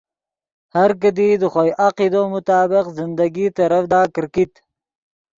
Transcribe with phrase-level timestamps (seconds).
[0.75, 4.51] ہر کیدی دے خوئے عقیدو مطابق زندگی ترڤدا کرکیت